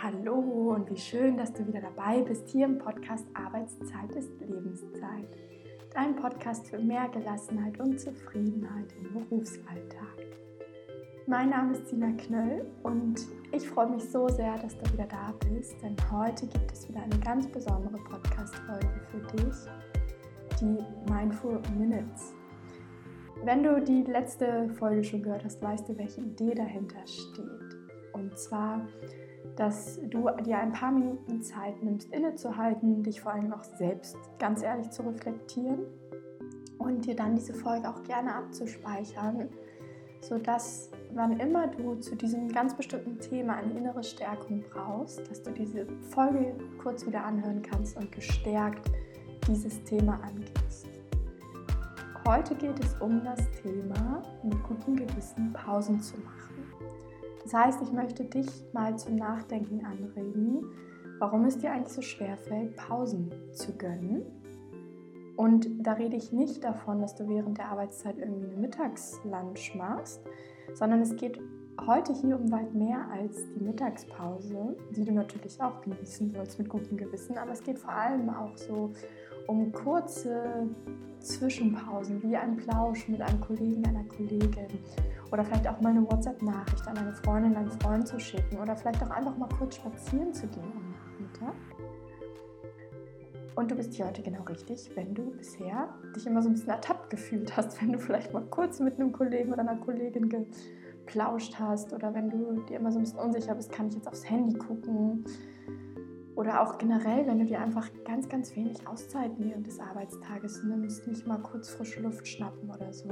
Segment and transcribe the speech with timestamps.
[0.00, 5.26] Hallo und wie schön, dass du wieder dabei bist hier im Podcast Arbeitszeit ist Lebenszeit.
[5.92, 10.18] Dein Podcast für mehr Gelassenheit und Zufriedenheit im Berufsalltag.
[11.26, 15.34] Mein Name ist Sina Knöll und ich freue mich so sehr, dass du wieder da
[15.50, 19.56] bist, denn heute gibt es wieder eine ganz besondere Podcast-Folge für dich,
[20.60, 22.34] die Mindful Minutes.
[23.42, 27.76] Wenn du die letzte Folge schon gehört hast, weißt du, welche Idee dahinter steht.
[28.12, 28.86] Und zwar
[29.58, 34.62] dass du dir ein paar Minuten Zeit nimmst, innezuhalten, dich vor allem auch selbst ganz
[34.62, 35.80] ehrlich zu reflektieren
[36.78, 39.48] und dir dann diese Folge auch gerne abzuspeichern,
[40.20, 45.50] sodass wann immer du zu diesem ganz bestimmten Thema eine innere Stärkung brauchst, dass du
[45.50, 48.88] diese Folge kurz wieder anhören kannst und gestärkt
[49.48, 50.86] dieses Thema angehst.
[52.24, 56.57] Heute geht es um das Thema, mit gutem Gewissen Pausen zu machen.
[57.50, 60.66] Das heißt, ich möchte dich mal zum Nachdenken anregen,
[61.18, 64.20] warum es dir eigentlich so schwer fällt, Pausen zu gönnen.
[65.34, 70.20] Und da rede ich nicht davon, dass du während der Arbeitszeit irgendwie eine Mittagslunch machst,
[70.74, 71.40] sondern es geht
[71.86, 76.68] heute hier um weit mehr als die Mittagspause, die du natürlich auch genießen sollst mit
[76.68, 78.92] gutem Gewissen, aber es geht vor allem auch so
[79.46, 80.68] um kurze
[81.20, 84.68] Zwischenpausen, wie ein Plausch mit einem Kollegen, einer Kollegin
[85.30, 89.02] oder vielleicht auch mal eine WhatsApp-Nachricht an eine Freundin, einen Freund zu schicken oder vielleicht
[89.02, 91.54] auch einfach mal kurz spazieren zu gehen am Nachmittag.
[93.54, 96.70] Und du bist hier heute genau richtig, wenn du bisher dich immer so ein bisschen
[96.70, 101.58] ertappt gefühlt hast, wenn du vielleicht mal kurz mit einem Kollegen oder einer Kollegin geplauscht
[101.58, 104.30] hast oder wenn du dir immer so ein bisschen unsicher bist, kann ich jetzt aufs
[104.30, 105.24] Handy gucken
[106.36, 111.08] oder auch generell, wenn du dir einfach ganz, ganz wenig Auszeiten während des Arbeitstages nimmst,
[111.08, 113.08] nicht mal kurz frische Luft schnappen oder so.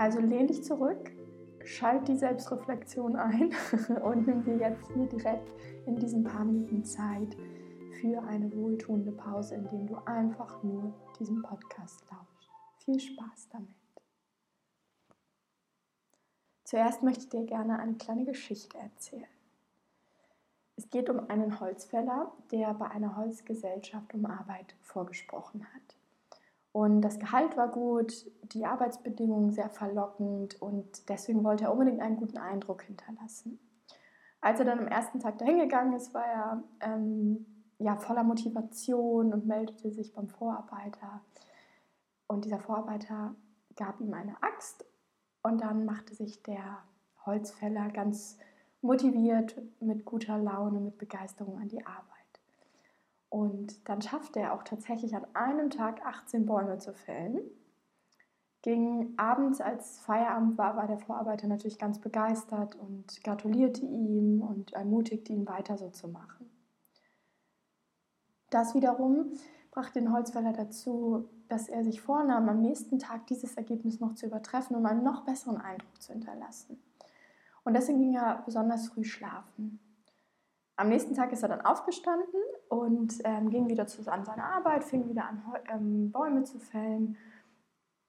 [0.00, 1.12] Also lehn dich zurück,
[1.62, 3.52] schalt die Selbstreflexion ein
[4.02, 5.52] und nimm dir jetzt hier direkt
[5.84, 7.36] in diesen paar Minuten Zeit
[8.00, 12.50] für eine wohltuende Pause, indem du einfach nur diesem Podcast lauschst.
[12.78, 13.68] Viel Spaß damit.
[16.64, 19.26] Zuerst möchte ich dir gerne eine kleine Geschichte erzählen.
[20.76, 25.89] Es geht um einen Holzfäller, der bei einer Holzgesellschaft um Arbeit vorgesprochen hat.
[26.72, 32.16] Und das Gehalt war gut, die Arbeitsbedingungen sehr verlockend und deswegen wollte er unbedingt einen
[32.16, 33.58] guten Eindruck hinterlassen.
[34.40, 37.44] Als er dann am ersten Tag dahin gegangen ist, war er ähm,
[37.78, 41.22] ja, voller Motivation und meldete sich beim Vorarbeiter.
[42.26, 43.34] Und dieser Vorarbeiter
[43.74, 44.84] gab ihm eine Axt
[45.42, 46.78] und dann machte sich der
[47.26, 48.38] Holzfäller ganz
[48.80, 52.09] motiviert, mit guter Laune, mit Begeisterung an die Arbeit.
[53.30, 57.40] Und dann schaffte er auch tatsächlich an einem Tag 18 Bäume zu fällen.
[58.62, 64.72] Gegen abends, als Feierabend war, war der Vorarbeiter natürlich ganz begeistert und gratulierte ihm und
[64.72, 66.50] ermutigte ihn weiter so zu machen.
[68.50, 69.32] Das wiederum
[69.70, 74.26] brachte den Holzfäller dazu, dass er sich vornahm, am nächsten Tag dieses Ergebnis noch zu
[74.26, 76.82] übertreffen, um einen noch besseren Eindruck zu hinterlassen.
[77.62, 79.78] Und deswegen ging er besonders früh schlafen.
[80.76, 84.84] Am nächsten Tag ist er dann aufgestanden und ähm, ging wieder zu, an seine Arbeit,
[84.84, 87.16] fing wieder an, ähm, Bäume zu fällen.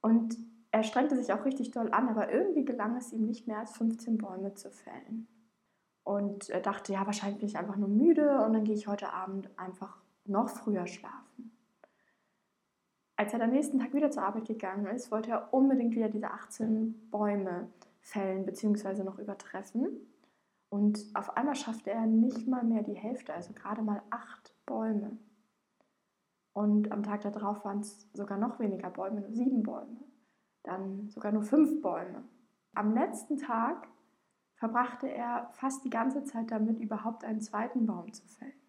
[0.00, 0.38] Und
[0.70, 3.76] er strengte sich auch richtig doll an, aber irgendwie gelang es ihm nicht mehr als
[3.76, 5.26] 15 Bäume zu fällen.
[6.04, 9.12] Und er dachte, ja, wahrscheinlich bin ich einfach nur müde und dann gehe ich heute
[9.12, 11.50] Abend einfach noch früher schlafen.
[13.16, 16.30] Als er am nächsten Tag wieder zur Arbeit gegangen ist, wollte er unbedingt wieder diese
[16.30, 19.02] 18 Bäume fällen bzw.
[19.02, 20.13] noch übertreffen.
[20.74, 25.16] Und auf einmal schaffte er nicht mal mehr die Hälfte, also gerade mal acht Bäume.
[26.52, 30.00] Und am Tag darauf waren es sogar noch weniger Bäume, nur sieben Bäume.
[30.64, 32.24] Dann sogar nur fünf Bäume.
[32.74, 33.86] Am letzten Tag
[34.56, 38.60] verbrachte er fast die ganze Zeit damit, überhaupt einen zweiten Baum zu fällen.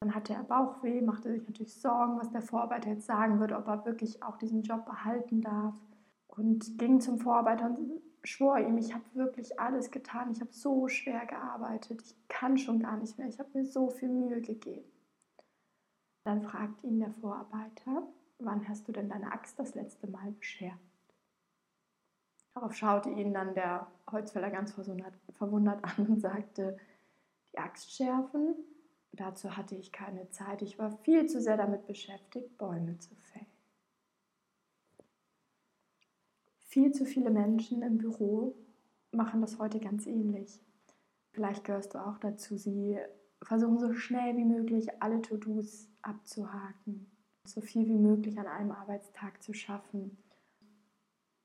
[0.00, 3.68] Dann hatte er Bauchweh, machte sich natürlich Sorgen, was der Vorarbeiter jetzt sagen würde, ob
[3.68, 5.80] er wirklich auch diesen Job behalten darf
[6.26, 7.78] und ging zum Vorarbeiter und
[8.24, 12.80] schwor ihm, ich habe wirklich alles getan, ich habe so schwer gearbeitet, ich kann schon
[12.80, 14.90] gar nicht mehr, ich habe mir so viel Mühe gegeben.
[16.24, 18.06] Dann fragt ihn der Vorarbeiter,
[18.38, 20.78] wann hast du denn deine Axt das letzte Mal beschert?
[22.54, 26.76] Darauf schaute ihn dann der Holzfäller ganz verwundert an und sagte,
[27.52, 28.56] die Axt schärfen?
[29.12, 33.46] Dazu hatte ich keine Zeit, ich war viel zu sehr damit beschäftigt, Bäume zu fällen.
[36.68, 38.54] Viel zu viele Menschen im Büro
[39.10, 40.60] machen das heute ganz ähnlich.
[41.30, 42.58] Vielleicht gehörst du auch dazu.
[42.58, 42.98] Sie
[43.40, 47.10] versuchen so schnell wie möglich alle To-Dos abzuhaken,
[47.44, 50.18] so viel wie möglich an einem Arbeitstag zu schaffen.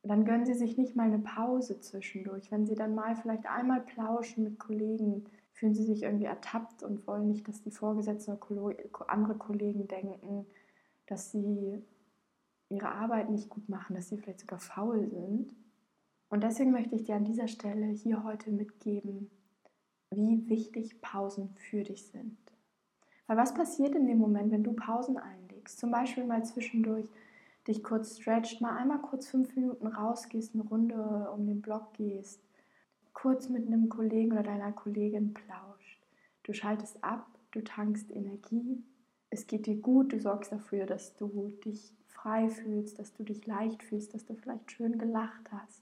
[0.01, 2.51] Dann gönnen sie sich nicht mal eine Pause zwischendurch.
[2.51, 5.23] Wenn sie dann mal vielleicht einmal plauschen mit Kollegen,
[5.53, 8.75] fühlen sie sich irgendwie ertappt und wollen nicht, dass die Vorgesetzten oder
[9.07, 10.45] andere Kollegen denken,
[11.05, 11.81] dass sie
[12.73, 15.53] ihre Arbeit nicht gut machen, dass sie vielleicht sogar faul sind.
[16.29, 19.29] Und deswegen möchte ich dir an dieser Stelle hier heute mitgeben,
[20.11, 22.37] wie wichtig Pausen für dich sind.
[23.27, 25.79] Weil was passiert in dem Moment, wenn du Pausen einlegst?
[25.79, 27.09] Zum Beispiel mal zwischendurch
[27.67, 32.41] dich kurz stretcht, mal einmal kurz fünf Minuten rausgehst, eine Runde um den Block gehst,
[33.13, 36.01] kurz mit einem Kollegen oder deiner Kollegin plauscht.
[36.43, 38.83] Du schaltest ab, du tankst Energie,
[39.33, 43.45] es geht dir gut, du sorgst dafür, dass du dich frei fühlst, dass du dich
[43.47, 45.81] leicht fühlst, dass du vielleicht schön gelacht hast.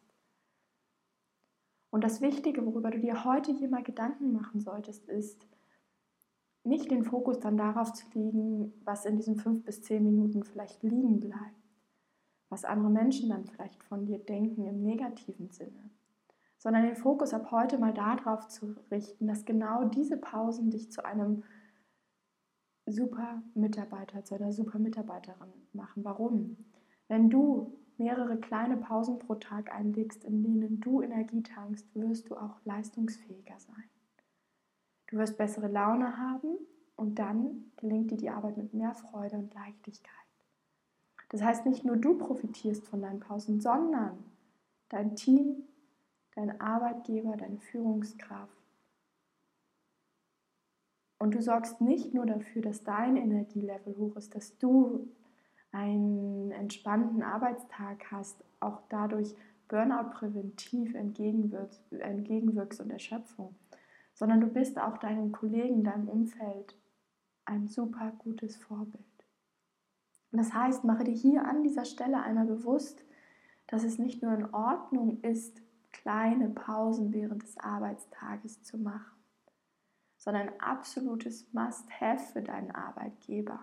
[1.89, 5.45] Und das Wichtige, worüber du dir heute hier mal Gedanken machen solltest, ist,
[6.63, 10.81] nicht den Fokus dann darauf zu legen, was in diesen fünf bis zehn Minuten vielleicht
[10.83, 11.75] liegen bleibt,
[12.49, 15.89] was andere Menschen dann vielleicht von dir denken im negativen Sinne,
[16.57, 21.03] sondern den Fokus ab heute mal darauf zu richten, dass genau diese Pausen dich zu
[21.03, 21.43] einem
[22.91, 26.03] super Mitarbeiter, zu einer super Mitarbeiterin machen.
[26.03, 26.57] Warum?
[27.07, 32.35] Wenn du mehrere kleine Pausen pro Tag einlegst, in denen du Energie tankst, wirst du
[32.35, 33.83] auch leistungsfähiger sein.
[35.07, 36.57] Du wirst bessere Laune haben
[36.95, 40.15] und dann gelingt dir die Arbeit mit mehr Freude und Leichtigkeit.
[41.29, 44.23] Das heißt, nicht nur du profitierst von deinen Pausen, sondern
[44.89, 45.63] dein Team,
[46.35, 48.60] dein Arbeitgeber, deine Führungskraft.
[51.21, 55.07] Und du sorgst nicht nur dafür, dass dein Energielevel hoch ist, dass du
[55.71, 59.35] einen entspannten Arbeitstag hast, auch dadurch
[59.67, 63.53] Burnout präventiv entgegenwirkst, und Erschöpfung,
[64.15, 66.75] sondern du bist auch deinen Kollegen, deinem Umfeld
[67.45, 69.05] ein super gutes Vorbild.
[70.31, 73.05] Das heißt, mache dir hier an dieser Stelle einmal bewusst,
[73.67, 79.20] dass es nicht nur in Ordnung ist, kleine Pausen während des Arbeitstages zu machen,
[80.21, 83.59] sondern ein absolutes Must-Have für deinen Arbeitgeber.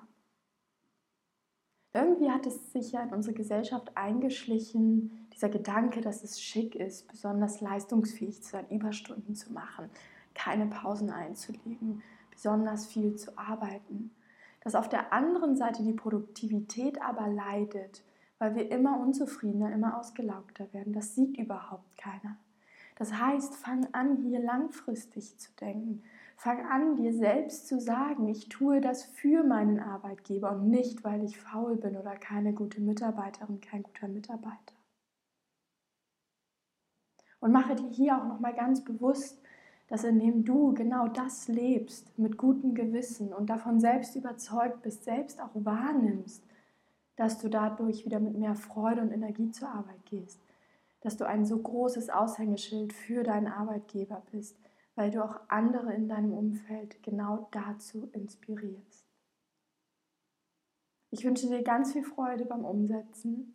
[1.94, 7.06] Irgendwie hat es sich ja in unsere Gesellschaft eingeschlichen, dieser Gedanke, dass es schick ist,
[7.06, 9.88] besonders leistungsfähig zu sein, Überstunden zu machen,
[10.34, 12.02] keine Pausen einzulegen,
[12.32, 14.10] besonders viel zu arbeiten.
[14.60, 18.02] Dass auf der anderen Seite die Produktivität aber leidet,
[18.40, 20.92] weil wir immer unzufriedener, immer ausgelaugter werden.
[20.92, 22.36] Das sieht überhaupt keiner.
[22.96, 26.02] Das heißt, fang an, hier langfristig zu denken.
[26.40, 31.24] Fang an, dir selbst zu sagen, ich tue das für meinen Arbeitgeber und nicht, weil
[31.24, 34.76] ich faul bin oder keine gute Mitarbeiterin, kein guter Mitarbeiter.
[37.40, 39.42] Und mache dir hier auch nochmal ganz bewusst,
[39.88, 45.40] dass indem du genau das lebst, mit gutem Gewissen und davon selbst überzeugt bist, selbst
[45.40, 46.44] auch wahrnimmst,
[47.16, 50.40] dass du dadurch wieder mit mehr Freude und Energie zur Arbeit gehst,
[51.00, 54.56] dass du ein so großes Aushängeschild für deinen Arbeitgeber bist,
[54.98, 59.06] weil du auch andere in deinem Umfeld genau dazu inspirierst.
[61.12, 63.54] Ich wünsche dir ganz viel Freude beim Umsetzen.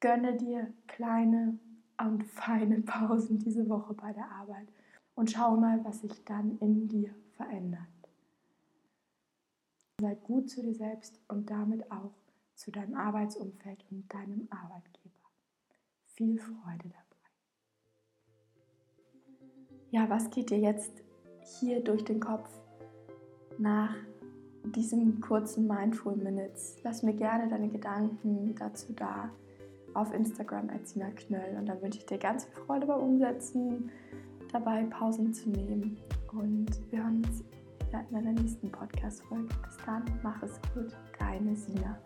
[0.00, 1.60] Gönne dir kleine
[1.96, 4.66] und feine Pausen diese Woche bei der Arbeit
[5.14, 7.86] und schau mal, was sich dann in dir verändert.
[10.00, 12.16] Sei gut zu dir selbst und damit auch
[12.56, 15.30] zu deinem Arbeitsumfeld und deinem Arbeitgeber.
[16.16, 17.09] Viel Freude dabei.
[19.92, 20.92] Ja, was geht dir jetzt
[21.58, 22.48] hier durch den Kopf
[23.58, 23.92] nach
[24.64, 26.76] diesem kurzen Mindful Minutes?
[26.84, 29.30] Lass mir gerne deine Gedanken dazu da
[29.94, 33.90] auf Instagram als Sina Knöll und dann wünsche ich dir ganz viel Freude beim Umsetzen
[34.52, 35.96] dabei, Pausen zu nehmen.
[36.32, 37.42] Und wir hören uns
[38.10, 39.48] in einer nächsten Podcast-Folge.
[39.64, 41.98] Bis dann, mach es gut, deine Sina.